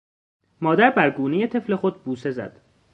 مادر 0.61 0.89
بر 0.89 1.09
گونهٔ 1.11 1.47
طفل 1.47 1.75
خود 1.75 2.03
بوسه 2.03 2.31
زد. 2.31 2.61